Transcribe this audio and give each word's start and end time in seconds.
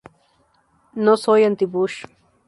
No 0.95 1.15
soy 1.15 1.43
anti-Bush. 1.43 2.05